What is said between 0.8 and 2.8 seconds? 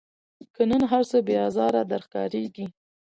هرڅه بې آزاره در ښکاریږي